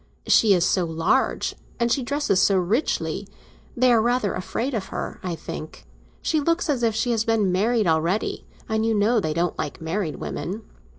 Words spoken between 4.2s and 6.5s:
afraid of her, I think; she